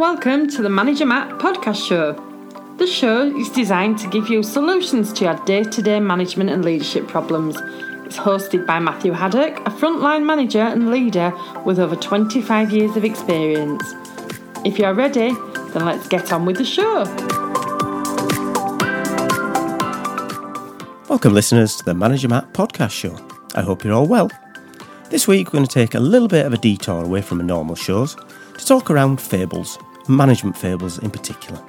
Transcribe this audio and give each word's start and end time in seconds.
Welcome 0.00 0.48
to 0.52 0.62
the 0.62 0.70
Manager 0.70 1.04
Matt 1.04 1.38
podcast 1.38 1.86
show. 1.86 2.14
The 2.78 2.86
show 2.86 3.36
is 3.36 3.50
designed 3.50 3.98
to 3.98 4.08
give 4.08 4.30
you 4.30 4.42
solutions 4.42 5.12
to 5.12 5.24
your 5.24 5.36
day 5.44 5.62
to 5.62 5.82
day 5.82 6.00
management 6.00 6.48
and 6.48 6.64
leadership 6.64 7.06
problems. 7.06 7.56
It's 8.06 8.16
hosted 8.16 8.64
by 8.66 8.78
Matthew 8.78 9.12
Haddock, 9.12 9.58
a 9.58 9.70
frontline 9.70 10.24
manager 10.24 10.62
and 10.62 10.90
leader 10.90 11.34
with 11.66 11.78
over 11.78 11.96
25 11.96 12.70
years 12.70 12.96
of 12.96 13.04
experience. 13.04 13.82
If 14.64 14.78
you're 14.78 14.94
ready, 14.94 15.34
then 15.74 15.84
let's 15.84 16.08
get 16.08 16.32
on 16.32 16.46
with 16.46 16.56
the 16.56 16.64
show. 16.64 17.04
Welcome, 21.10 21.34
listeners, 21.34 21.76
to 21.76 21.84
the 21.84 21.92
Manager 21.92 22.28
Matt 22.28 22.54
podcast 22.54 22.92
show. 22.92 23.18
I 23.54 23.60
hope 23.60 23.84
you're 23.84 23.92
all 23.92 24.06
well. 24.06 24.30
This 25.10 25.28
week, 25.28 25.48
we're 25.48 25.58
going 25.58 25.66
to 25.66 25.74
take 25.74 25.94
a 25.94 26.00
little 26.00 26.28
bit 26.28 26.46
of 26.46 26.54
a 26.54 26.56
detour 26.56 27.04
away 27.04 27.20
from 27.20 27.36
the 27.36 27.44
normal 27.44 27.74
shows 27.74 28.16
to 28.56 28.66
talk 28.66 28.90
around 28.90 29.20
fables, 29.20 29.78
management 30.10 30.56
fables 30.56 30.98
in 30.98 31.10
particular. 31.10 31.62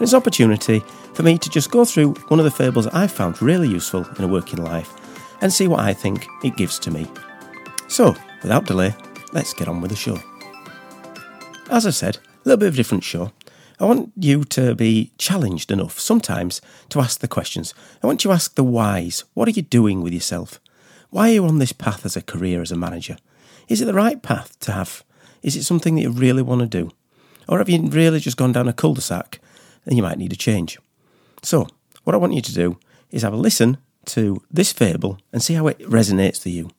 It's 0.00 0.12
an 0.12 0.18
opportunity 0.18 0.80
for 1.14 1.22
me 1.22 1.38
to 1.38 1.48
just 1.48 1.70
go 1.70 1.84
through 1.84 2.14
one 2.28 2.38
of 2.38 2.44
the 2.44 2.50
fables 2.50 2.86
I've 2.88 3.10
found 3.10 3.40
really 3.40 3.68
useful 3.68 4.06
in 4.18 4.24
a 4.24 4.28
working 4.28 4.62
life 4.62 4.92
and 5.40 5.52
see 5.52 5.68
what 5.68 5.80
I 5.80 5.94
think 5.94 6.26
it 6.44 6.56
gives 6.56 6.78
to 6.80 6.90
me. 6.90 7.06
So, 7.88 8.14
without 8.42 8.66
delay, 8.66 8.94
let's 9.32 9.54
get 9.54 9.68
on 9.68 9.80
with 9.80 9.90
the 9.90 9.96
show. 9.96 10.18
As 11.70 11.86
I 11.86 11.90
said, 11.90 12.16
a 12.16 12.20
little 12.44 12.58
bit 12.58 12.68
of 12.68 12.74
a 12.74 12.76
different 12.76 13.04
show. 13.04 13.32
I 13.78 13.84
want 13.84 14.12
you 14.16 14.44
to 14.44 14.74
be 14.74 15.12
challenged 15.18 15.70
enough 15.70 15.98
sometimes 15.98 16.60
to 16.90 17.00
ask 17.00 17.20
the 17.20 17.28
questions. 17.28 17.74
I 18.02 18.06
want 18.06 18.24
you 18.24 18.30
to 18.30 18.34
ask 18.34 18.54
the 18.54 18.64
whys. 18.64 19.24
What 19.34 19.48
are 19.48 19.52
you 19.52 19.62
doing 19.62 20.02
with 20.02 20.12
yourself? 20.12 20.60
Why 21.10 21.30
are 21.30 21.34
you 21.34 21.46
on 21.46 21.58
this 21.58 21.72
path 21.72 22.04
as 22.06 22.16
a 22.16 22.22
career 22.22 22.62
as 22.62 22.72
a 22.72 22.76
manager? 22.76 23.16
Is 23.68 23.80
it 23.80 23.86
the 23.86 23.94
right 23.94 24.22
path 24.22 24.58
to 24.60 24.72
have? 24.72 25.04
Is 25.42 25.56
it 25.56 25.64
something 25.64 25.94
that 25.94 26.02
you 26.02 26.10
really 26.10 26.42
want 26.42 26.60
to 26.60 26.66
do? 26.66 26.90
Or 27.48 27.58
have 27.58 27.68
you 27.68 27.80
really 27.82 28.20
just 28.20 28.36
gone 28.36 28.52
down 28.52 28.68
a 28.68 28.72
cul 28.72 28.94
de 28.94 29.00
sac 29.00 29.40
and 29.84 29.96
you 29.96 30.02
might 30.02 30.18
need 30.18 30.32
a 30.32 30.36
change? 30.36 30.78
So, 31.42 31.66
what 32.04 32.14
I 32.14 32.18
want 32.18 32.34
you 32.34 32.42
to 32.42 32.54
do 32.54 32.78
is 33.10 33.22
have 33.22 33.32
a 33.32 33.36
listen 33.36 33.78
to 34.06 34.42
this 34.50 34.72
fable 34.72 35.18
and 35.32 35.42
see 35.42 35.54
how 35.54 35.66
it 35.66 35.78
resonates 35.80 36.42
to 36.42 36.50
you. 36.50 36.70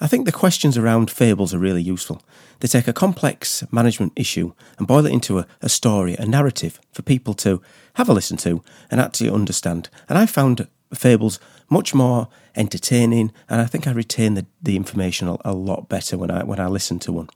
I 0.00 0.08
think 0.08 0.26
the 0.26 0.32
questions 0.32 0.76
around 0.76 1.12
fables 1.12 1.54
are 1.54 1.58
really 1.58 1.82
useful. 1.82 2.22
They 2.58 2.66
take 2.66 2.88
a 2.88 2.92
complex 2.92 3.62
management 3.70 4.12
issue 4.16 4.52
and 4.76 4.86
boil 4.86 5.06
it 5.06 5.12
into 5.12 5.38
a, 5.38 5.46
a, 5.60 5.68
story, 5.68 6.16
a 6.16 6.26
narrative 6.26 6.80
for 6.92 7.02
people 7.02 7.34
to 7.34 7.62
have 7.94 8.08
a 8.08 8.12
listen 8.12 8.36
to 8.38 8.64
and 8.90 9.00
actually 9.00 9.30
understand. 9.30 9.88
And 10.08 10.18
I 10.18 10.26
found 10.26 10.66
fables 10.92 11.38
much 11.70 11.94
more 11.94 12.28
entertaining, 12.56 13.32
and 13.48 13.60
I 13.60 13.66
think 13.66 13.86
I 13.86 13.92
retain 13.92 14.34
the, 14.34 14.46
the 14.60 14.76
information 14.76 15.28
a, 15.28 15.36
a 15.44 15.52
lot 15.52 15.88
better 15.88 16.18
when 16.18 16.30
I 16.30 16.44
when 16.44 16.60
I 16.60 16.66
listen 16.66 16.98
to 17.00 17.12
one. 17.12 17.28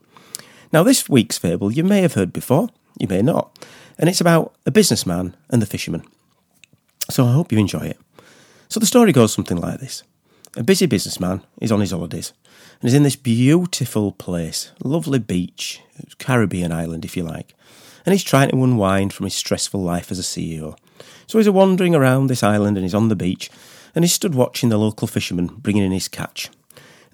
Now, 0.71 0.83
this 0.83 1.07
week's 1.07 1.37
fable 1.37 1.71
you 1.71 1.83
may 1.83 2.01
have 2.01 2.13
heard 2.13 2.33
before, 2.33 2.69
you 2.99 3.07
may 3.07 3.21
not, 3.21 3.57
and 3.97 4.09
it's 4.09 4.21
about 4.21 4.53
a 4.65 4.71
businessman 4.71 5.35
and 5.49 5.61
the 5.61 5.65
fisherman. 5.65 6.03
So 7.09 7.25
I 7.25 7.33
hope 7.33 7.51
you 7.51 7.57
enjoy 7.57 7.85
it. 7.85 7.97
So 8.69 8.79
the 8.79 8.85
story 8.85 9.13
goes 9.13 9.33
something 9.33 9.57
like 9.57 9.79
this 9.79 10.03
A 10.57 10.63
busy 10.63 10.85
businessman 10.85 11.41
is 11.61 11.71
on 11.71 11.79
his 11.79 11.91
holidays 11.91 12.33
and 12.81 12.87
is 12.87 12.93
in 12.93 13.03
this 13.03 13.15
beautiful 13.15 14.11
place, 14.11 14.71
lovely 14.83 15.19
beach, 15.19 15.81
Caribbean 16.19 16.71
island, 16.71 17.05
if 17.05 17.15
you 17.15 17.23
like, 17.23 17.55
and 18.05 18.13
he's 18.13 18.23
trying 18.23 18.49
to 18.49 18.63
unwind 18.63 19.13
from 19.13 19.25
his 19.25 19.35
stressful 19.35 19.81
life 19.81 20.11
as 20.11 20.19
a 20.19 20.23
CEO. 20.23 20.77
So 21.27 21.37
he's 21.37 21.49
wandering 21.49 21.95
around 21.95 22.27
this 22.27 22.43
island 22.43 22.77
and 22.77 22.83
he's 22.83 22.93
on 22.93 23.09
the 23.09 23.15
beach 23.15 23.49
and 23.95 24.03
he 24.03 24.09
stood 24.09 24.35
watching 24.35 24.69
the 24.69 24.77
local 24.77 25.07
fisherman 25.07 25.47
bringing 25.47 25.83
in 25.83 25.91
his 25.91 26.07
catch. 26.07 26.49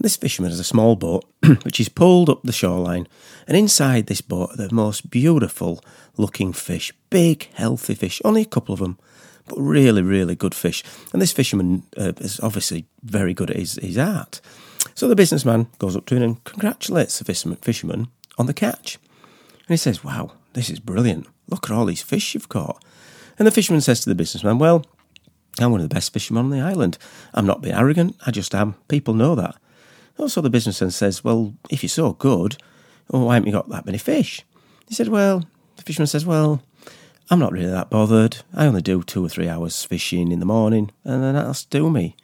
This 0.03 0.17
fisherman 0.17 0.51
has 0.51 0.59
a 0.59 0.65
small 0.65 0.97
boat 0.97 1.23
which 1.63 1.79
is 1.79 1.87
pulled 1.87 2.29
up 2.29 2.43
the 2.43 2.51
shoreline, 2.51 3.07
and 3.47 3.55
inside 3.55 4.07
this 4.07 4.19
boat 4.19 4.51
are 4.51 4.57
the 4.57 4.73
most 4.73 5.09
beautiful 5.09 5.79
looking 6.17 6.51
fish, 6.51 6.91
big, 7.09 7.47
healthy 7.53 7.95
fish, 7.95 8.21
only 8.25 8.41
a 8.41 8.45
couple 8.45 8.73
of 8.73 8.81
them, 8.81 8.99
but 9.47 9.57
really, 9.57 10.01
really 10.01 10.35
good 10.35 10.53
fish. 10.53 10.83
And 11.13 11.21
this 11.21 11.31
fisherman 11.31 11.83
uh, 11.97 12.11
is 12.17 12.41
obviously 12.41 12.85
very 13.01 13.33
good 13.33 13.49
at 13.49 13.55
his, 13.55 13.75
his 13.75 13.97
art. 13.97 14.41
So 14.93 15.07
the 15.07 15.15
businessman 15.15 15.67
goes 15.79 15.95
up 15.95 16.05
to 16.07 16.17
him 16.17 16.23
and 16.23 16.43
congratulates 16.43 17.17
the 17.19 17.55
fisherman 17.61 18.09
on 18.37 18.47
the 18.47 18.53
catch. 18.53 18.95
And 18.95 19.69
he 19.69 19.77
says, 19.77 20.03
Wow, 20.03 20.33
this 20.51 20.69
is 20.69 20.81
brilliant. 20.81 21.27
Look 21.47 21.69
at 21.69 21.73
all 21.73 21.85
these 21.85 22.01
fish 22.01 22.33
you've 22.33 22.49
caught. 22.49 22.83
And 23.39 23.47
the 23.47 23.51
fisherman 23.51 23.79
says 23.79 24.01
to 24.01 24.09
the 24.09 24.15
businessman, 24.15 24.59
Well, 24.59 24.85
I'm 25.61 25.71
one 25.71 25.79
of 25.79 25.87
the 25.87 25.95
best 25.95 26.11
fishermen 26.11 26.43
on 26.43 26.51
the 26.51 26.59
island. 26.59 26.97
I'm 27.33 27.45
not 27.45 27.61
being 27.61 27.75
arrogant, 27.75 28.17
I 28.25 28.31
just 28.31 28.53
am. 28.53 28.75
People 28.89 29.13
know 29.13 29.35
that. 29.35 29.55
Also, 30.17 30.41
the 30.41 30.49
businessman 30.49 30.91
says, 30.91 31.23
Well, 31.23 31.53
if 31.69 31.83
you're 31.83 31.89
so 31.89 32.13
good, 32.13 32.57
well, 33.09 33.25
why 33.25 33.35
haven't 33.35 33.47
you 33.47 33.53
got 33.53 33.69
that 33.69 33.85
many 33.85 33.97
fish? 33.97 34.43
He 34.87 34.95
said, 34.95 35.07
Well, 35.07 35.43
the 35.75 35.83
fisherman 35.83 36.07
says, 36.07 36.25
Well, 36.25 36.61
I'm 37.29 37.39
not 37.39 37.51
really 37.51 37.71
that 37.71 37.89
bothered. 37.89 38.37
I 38.53 38.65
only 38.65 38.81
do 38.81 39.01
two 39.01 39.25
or 39.25 39.29
three 39.29 39.49
hours 39.49 39.83
fishing 39.83 40.31
in 40.31 40.39
the 40.39 40.45
morning, 40.45 40.91
and 41.03 41.23
then 41.23 41.35
that'll 41.35 41.55
do 41.69 41.89
me. 41.89 42.15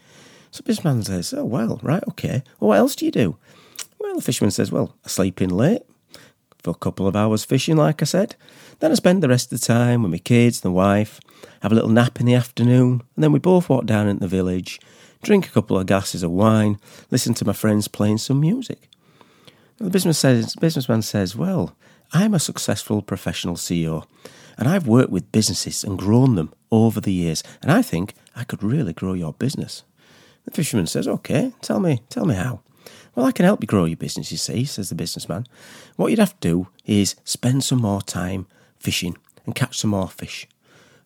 So 0.52 0.58
the 0.58 0.64
businessman 0.64 1.04
says, 1.04 1.34
Oh, 1.34 1.46
well, 1.46 1.80
right, 1.84 2.04
okay. 2.10 2.44
Well, 2.60 2.70
what 2.70 2.78
else 2.78 2.96
do 2.96 3.06
you 3.06 3.12
do? 3.12 3.38
Well, 4.00 4.16
the 4.16 4.22
fisherman 4.22 4.52
says, 4.52 4.72
Well, 4.72 4.96
I 5.06 5.10
sleep 5.10 5.42
in 5.42 5.50
late 5.50 5.84
for 6.62 6.72
a 6.72 6.76
couple 6.76 7.08
of 7.08 7.16
hours 7.16 7.46
fishing, 7.46 7.78
like 7.78 8.02
I 8.02 8.06
said. 8.06 8.36
Then 8.80 8.92
I 8.92 8.96
spend 8.96 9.24
the 9.24 9.30
rest 9.30 9.52
of 9.52 9.60
the 9.60 9.66
time 9.66 10.04
with 10.04 10.12
my 10.12 10.18
kids 10.18 10.58
and 10.58 10.72
the 10.72 10.76
wife, 10.76 11.20
have 11.62 11.72
a 11.72 11.76
little 11.76 11.90
nap 11.90 12.20
in 12.20 12.26
the 12.26 12.36
afternoon, 12.36 13.02
and 13.16 13.24
then 13.24 13.32
we 13.32 13.40
both 13.40 13.70
walk 13.70 13.86
down 13.86 14.08
into 14.08 14.22
the 14.22 14.28
village, 14.28 14.80
drink 15.22 15.48
a 15.48 15.52
couple 15.52 15.78
of 15.78 15.88
glasses 15.88 16.24
of 16.24 16.32
wine, 16.32 16.80
listen 17.12 17.34
to 17.36 17.46
my 17.46 17.54
friends 17.54 17.88
playing 17.88 18.20
some 18.20 18.40
music. 18.40 18.90
The 19.78 20.14
says, 20.14 20.56
businessman 20.56 21.02
says, 21.02 21.36
Well, 21.36 21.76
I'm 22.12 22.34
a 22.34 22.40
successful 22.40 23.02
professional 23.02 23.56
CEO, 23.56 24.06
and 24.58 24.68
I've 24.68 24.88
worked 24.88 25.12
with 25.12 25.32
businesses 25.32 25.84
and 25.84 25.98
grown 25.98 26.36
them 26.36 26.54
over 26.72 27.00
the 27.00 27.14
years, 27.14 27.44
and 27.62 27.72
I 27.72 27.82
think 27.82 28.14
I 28.36 28.44
could 28.44 28.62
really 28.62 28.94
grow 28.94 29.14
your 29.14 29.34
business. 29.34 29.84
The 30.44 30.52
fisherman 30.52 30.88
says, 30.88 31.08
Okay, 31.08 31.54
tell 31.62 31.80
me, 31.80 32.02
tell 32.10 32.26
me 32.26 32.36
how. 32.36 32.62
Well, 33.16 33.26
I 33.26 33.32
can 33.32 33.46
help 33.46 33.64
you 33.64 33.68
grow 33.68 33.86
your 33.86 33.98
business, 33.98 34.32
you 34.32 34.38
see, 34.38 34.66
says 34.66 34.90
the 34.90 34.96
businessman. 34.96 35.46
What 35.96 36.08
you'd 36.08 36.20
have 36.20 36.40
to 36.40 36.48
do 36.48 36.68
is 36.86 37.16
spend 37.24 37.64
some 37.64 37.82
more 37.82 38.02
time 38.02 38.48
fishing 38.80 39.18
and 39.46 39.56
catch 39.56 39.80
some 39.80 39.92
more 39.92 40.10
fish. 40.10 40.48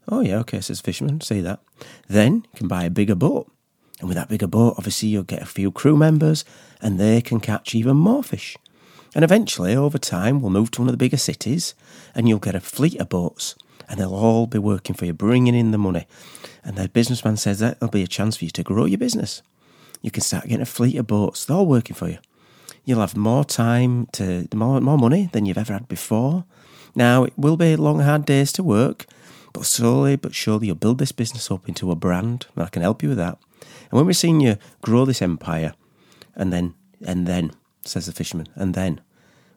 Oh, 0.07 0.22
yeah, 0.22 0.38
okay, 0.40 0.62
says 0.62 0.81
the 0.81 0.85
fisherman, 0.85 1.22
see 1.22 1.41
that. 1.41 1.59
Then 2.07 2.46
you 2.52 2.57
can 2.57 2.68
buy 2.68 2.84
a 2.84 2.90
bigger 2.90 3.16
boat. 3.16 3.52
And 3.99 4.07
with 4.07 4.17
that 4.17 4.29
bigger 4.29 4.47
boat, 4.47 4.75
obviously, 4.77 5.09
you'll 5.09 5.23
get 5.23 5.41
a 5.41 5.45
few 5.45 5.71
crew 5.71 5.95
members 5.95 6.43
and 6.81 6.99
they 6.99 7.21
can 7.21 7.39
catch 7.39 7.75
even 7.75 7.97
more 7.97 8.23
fish. 8.23 8.57
And 9.15 9.23
eventually, 9.23 9.75
over 9.75 9.97
time, 9.97 10.41
we'll 10.41 10.51
move 10.51 10.71
to 10.71 10.81
one 10.81 10.87
of 10.87 10.93
the 10.93 10.97
bigger 10.97 11.17
cities 11.17 11.75
and 12.15 12.27
you'll 12.27 12.39
get 12.39 12.55
a 12.55 12.59
fleet 12.59 12.99
of 12.99 13.09
boats 13.09 13.55
and 13.87 13.99
they'll 13.99 14.15
all 14.15 14.47
be 14.47 14.57
working 14.59 14.95
for 14.95 15.05
you, 15.05 15.13
bringing 15.13 15.55
in 15.55 15.71
the 15.71 15.77
money. 15.77 16.07
And 16.63 16.75
the 16.75 16.89
businessman 16.89 17.37
says 17.37 17.59
that 17.59 17.79
there'll 17.79 17.91
be 17.91 18.03
a 18.03 18.07
chance 18.07 18.37
for 18.37 18.45
you 18.45 18.51
to 18.51 18.63
grow 18.63 18.85
your 18.85 18.97
business 18.97 19.41
you 20.03 20.11
can 20.11 20.21
start 20.21 20.43
getting 20.43 20.61
a 20.61 20.65
fleet 20.65 20.97
of 20.97 21.07
boats. 21.07 21.45
They're 21.45 21.57
all 21.57 21.65
working 21.65 21.95
for 21.95 22.09
you. 22.09 22.19
You'll 22.85 22.99
have 22.99 23.15
more 23.15 23.45
time 23.45 24.07
to 24.11 24.47
more 24.53 24.79
more 24.81 24.97
money 24.97 25.29
than 25.31 25.45
you've 25.45 25.57
ever 25.57 25.73
had 25.73 25.87
before. 25.87 26.43
Now 26.93 27.23
it 27.23 27.33
will 27.37 27.57
be 27.57 27.75
long, 27.75 28.01
hard 28.01 28.25
days 28.25 28.51
to 28.53 28.63
work, 28.63 29.05
but 29.53 29.65
slowly 29.65 30.17
but 30.17 30.35
surely 30.35 30.67
you'll 30.67 30.75
build 30.75 30.99
this 30.99 31.13
business 31.13 31.49
up 31.49 31.67
into 31.67 31.89
a 31.89 31.95
brand, 31.95 32.45
and 32.53 32.65
I 32.65 32.69
can 32.69 32.81
help 32.81 33.01
you 33.01 33.09
with 33.09 33.17
that. 33.17 33.39
And 33.90 33.91
when 33.91 34.06
we're 34.06 34.13
seeing 34.13 34.41
you 34.41 34.57
grow 34.81 35.06
this 35.06 35.22
empire, 35.22 35.74
and 36.35 36.51
then 36.51 36.74
and 37.06 37.28
then 37.28 37.51
says 37.84 38.06
the 38.06 38.12
fisherman, 38.12 38.47
and 38.56 38.74
then 38.74 39.01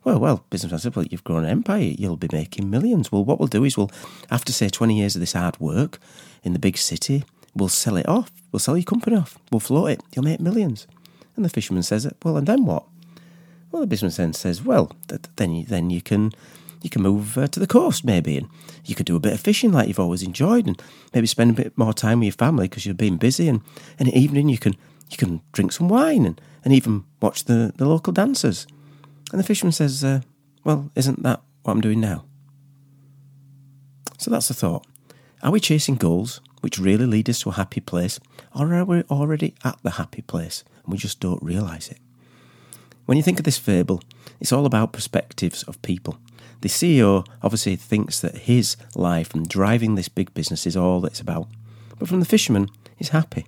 well, 0.07 0.21
well, 0.21 0.45
businessman 0.51 0.79
said, 0.79 0.95
well, 0.95 1.05
you've 1.11 1.25
grown 1.25 1.45
an 1.45 1.51
empire, 1.51 1.83
you'll 1.83 2.17
be 2.17 2.29
making 2.31 2.71
millions. 2.71 3.11
Well, 3.11 3.25
what 3.25 3.41
we'll 3.41 3.49
do 3.49 3.65
is 3.65 3.77
we'll, 3.77 3.91
after 4.31 4.53
say 4.53 4.69
20 4.69 4.97
years 4.97 5.17
of 5.17 5.21
this 5.21 5.33
hard 5.33 5.59
work 5.59 5.99
in 6.45 6.53
the 6.53 6.61
big 6.61 6.79
city, 6.79 7.25
we'll 7.57 7.69
sell 7.69 7.97
it 7.97 8.09
off. 8.09 8.31
We'll 8.53 8.61
sell 8.61 8.77
your 8.77 8.85
company 8.85 9.17
off. 9.17 9.37
We'll 9.51 9.59
float 9.59 9.91
it. 9.91 10.03
You'll 10.15 10.25
make 10.25 10.39
millions. 10.39 10.87
And 11.35 11.45
the 11.45 11.49
fisherman 11.49 11.83
says, 11.83 12.09
well, 12.23 12.37
and 12.37 12.47
then 12.47 12.65
what? 12.65 12.85
Well, 13.73 13.81
the 13.81 13.89
businessman 13.89 14.33
says, 14.35 14.63
well, 14.63 14.93
th- 15.09 15.23
then 15.35 15.53
you, 15.53 15.65
then 15.65 15.91
you 15.91 16.01
can 16.01 16.31
you 16.83 16.91
can 16.91 17.03
move 17.03 17.37
uh, 17.39 17.47
to 17.49 17.61
the 17.61 17.67
coast 17.67 18.05
maybe, 18.05 18.37
and 18.37 18.49
you 18.85 18.95
could 18.95 19.07
do 19.07 19.17
a 19.17 19.21
bit 19.21 19.33
of 19.33 19.41
fishing 19.41 19.73
like 19.73 19.89
you've 19.89 20.01
always 20.01 20.23
enjoyed, 20.23 20.67
and 20.67 20.81
maybe 21.15 21.27
spend 21.27 21.51
a 21.51 21.63
bit 21.63 21.77
more 21.77 21.93
time 21.93 22.21
with 22.21 22.27
your 22.27 22.33
family 22.33 22.69
because 22.69 22.87
you've 22.87 22.97
been 22.97 23.17
busy. 23.17 23.49
And 23.49 23.63
in 23.99 24.07
the 24.07 24.19
evening, 24.19 24.49
you 24.49 24.59
can 24.59 24.77
you 25.11 25.17
can 25.17 25.41
drink 25.53 25.73
some 25.73 25.89
wine 25.89 26.27
and, 26.27 26.41
and 26.65 26.73
even 26.73 27.05
watch 27.21 27.45
the, 27.45 27.73
the 27.77 27.87
local 27.87 28.13
dancers. 28.13 28.67
And 29.31 29.39
the 29.39 29.45
fisherman 29.45 29.73
says, 29.73 30.03
uh, 30.05 30.21
well, 30.65 30.91
isn't 30.95 31.23
that 31.23 31.43
what 31.63 31.73
I'm 31.73 31.81
doing 31.81 32.01
now? 32.01 32.25
So 34.19 34.31
that's 34.31 34.49
the 34.49 34.55
thought. 34.55 34.87
Are 35.43 35.53
we 35.53 35.61
chasing 35.61 35.97
goals 35.97 36.41
which 36.61 36.79
really 36.79 37.07
lead 37.07 37.29
us 37.31 37.41
to 37.41 37.51
a 37.51 37.53
happy 37.53 37.81
place, 37.81 38.19
or 38.55 38.75
are 38.75 38.85
we 38.85 39.03
already 39.03 39.55
at 39.63 39.79
the 39.83 39.93
happy 39.93 40.23
place 40.23 40.65
and 40.83 40.93
we 40.93 40.99
just 40.99 41.21
don't 41.21 41.43
realise 41.43 41.89
it? 41.89 41.99
When 43.07 43.17
you 43.17 43.23
think 43.23 43.39
of 43.39 43.45
this 43.45 43.59
fable, 43.59 44.03
it's 44.41 44.53
all 44.53 44.67
about 44.67 44.93
perspectives 44.93 45.63
of 45.63 45.81
people. 45.83 46.19
The 46.61 46.69
CEO 46.69 47.27
obviously 47.43 47.77
thinks 47.77 48.21
that 48.21 48.37
his 48.39 48.77
life 48.95 49.33
and 49.33 49.49
driving 49.49 49.95
this 49.95 50.09
big 50.09 50.35
business 50.35 50.67
is 50.67 50.77
all 50.77 51.07
it's 51.07 51.21
about. 51.21 51.49
But 51.99 52.09
from 52.09 52.21
the 52.21 52.27
fisherman, 52.27 52.69
he's 52.97 53.11
happy. 53.11 53.47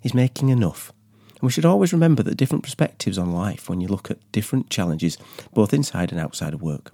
He's 0.00 0.14
making 0.14 0.48
enough. 0.48 0.92
And 1.32 1.42
we 1.42 1.50
should 1.50 1.64
always 1.64 1.92
remember 1.92 2.22
that 2.22 2.36
different 2.36 2.62
perspectives 2.62 3.18
on 3.18 3.32
life 3.32 3.68
when 3.68 3.80
you 3.80 3.88
look 3.88 4.10
at 4.10 4.32
different 4.32 4.70
challenges, 4.70 5.18
both 5.52 5.74
inside 5.74 6.12
and 6.12 6.20
outside 6.20 6.54
of 6.54 6.62
work. 6.62 6.92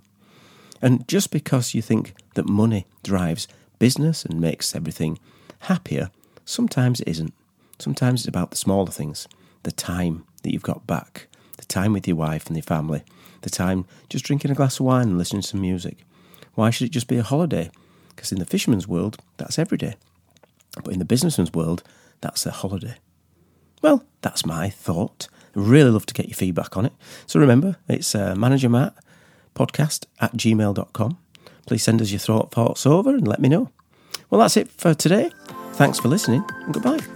And 0.81 1.07
just 1.09 1.31
because 1.31 1.75
you 1.75 1.83
think 1.83 2.15
that 2.35 2.49
money 2.49 2.87
drives 3.03 3.49
business 3.79 4.25
and 4.25 4.41
makes 4.41 4.75
everything 4.75 5.19
happier, 5.61 6.11
sometimes 6.45 7.01
it 7.01 7.09
isn't. 7.09 7.35
Sometimes 7.79 8.23
it's 8.23 8.29
about 8.29 8.51
the 8.51 8.57
smaller 8.57 8.91
things 8.91 9.29
the 9.65 9.73
time 9.73 10.25
that 10.43 10.53
you've 10.53 10.63
got 10.63 10.87
back, 10.87 11.27
the 11.57 11.67
time 11.67 11.93
with 11.93 12.07
your 12.07 12.17
wife 12.17 12.47
and 12.47 12.57
your 12.57 12.63
family, 12.63 13.03
the 13.43 13.51
time 13.51 13.87
just 14.09 14.25
drinking 14.25 14.51
a 14.51 14.55
glass 14.55 14.81
of 14.81 14.87
wine 14.87 15.09
and 15.09 15.19
listening 15.19 15.43
to 15.43 15.49
some 15.49 15.61
music. 15.61 15.99
Why 16.55 16.71
should 16.71 16.87
it 16.87 16.93
just 16.93 17.09
be 17.09 17.19
a 17.19 17.23
holiday? 17.23 17.71
Because 18.15 18.33
in 18.33 18.39
the 18.39 18.47
fisherman's 18.47 18.89
world, 18.89 19.19
that's 19.37 19.59
every 19.59 19.79
day. 19.79 19.97
But 20.83 20.93
in 20.93 20.99
the 20.99 21.05
businessman's 21.05 21.53
world, 21.53 21.83
that's 22.21 22.47
a 22.47 22.51
holiday. 22.51 22.97
Well, 23.83 24.05
that's 24.23 24.47
my 24.47 24.71
thought. 24.71 25.29
Really 25.55 25.91
love 25.91 26.07
to 26.07 26.15
get 26.15 26.29
your 26.29 26.35
feedback 26.37 26.77
on 26.77 26.87
it. 26.87 26.93
So 27.27 27.41
remember, 27.41 27.77
it's 27.89 28.15
uh, 28.15 28.35
Manager 28.35 28.69
Matt 28.69 28.95
podcast 29.55 30.07
at 30.21 30.33
gmail.com. 30.35 31.19
Please 31.67 31.83
send 31.83 32.01
us 32.01 32.11
your 32.11 32.21
thought, 32.21 32.53
thoughts 32.53 32.87
over 32.87 33.11
and 33.11 33.27
let 33.27 33.41
me 33.41 33.49
know. 33.49 33.71
Well, 34.31 34.41
that's 34.41 34.57
it 34.57 34.71
for 34.71 34.95
today. 34.95 35.31
Thanks 35.73 35.99
for 35.99 36.09
listening 36.09 36.45
and 36.65 36.75
goodbye. 36.75 37.16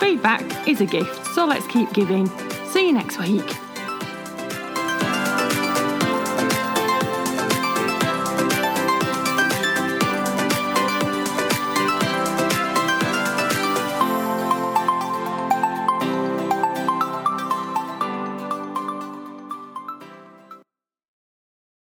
Feedback 0.00 0.68
is 0.68 0.80
a 0.80 0.86
gift, 0.86 1.26
so 1.34 1.44
let's 1.44 1.66
keep 1.66 1.92
giving. 1.92 2.26
See 2.66 2.86
you 2.86 2.92
next 2.92 3.18
week. 3.18 3.67